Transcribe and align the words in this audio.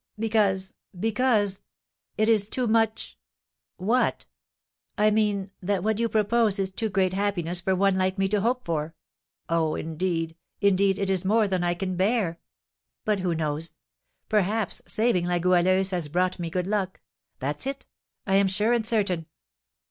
"Because 0.17 0.73
because, 0.99 1.61
it 2.17 2.27
is 2.27 2.49
too 2.49 2.65
much" 2.65 3.19
"What?" 3.91 4.25
"I 4.97 5.11
mean 5.11 5.51
that 5.61 5.83
what 5.83 5.99
you 5.99 6.09
propose 6.09 6.57
is 6.57 6.71
too 6.71 6.89
great 6.89 7.13
happiness 7.13 7.61
for 7.61 7.75
one 7.75 7.93
like 7.93 8.17
me 8.17 8.27
to 8.29 8.41
hope 8.41 8.65
for. 8.65 8.95
Oh, 9.47 9.75
indeed, 9.75 10.35
indeed, 10.59 10.97
it 10.97 11.11
is 11.11 11.23
more 11.23 11.47
than 11.47 11.63
I 11.63 11.75
can 11.75 11.97
bear! 11.97 12.39
But 13.05 13.19
who 13.19 13.35
knows? 13.35 13.75
Perhaps 14.27 14.81
saving 14.87 15.27
La 15.27 15.37
Goualeuse 15.37 15.91
has 15.91 16.07
brought 16.07 16.39
me 16.39 16.49
good 16.49 16.65
luck, 16.65 16.99
that's 17.37 17.67
it, 17.67 17.85
I 18.25 18.37
am 18.37 18.47
sure 18.47 18.73
and 18.73 18.87
certain." 18.87 19.27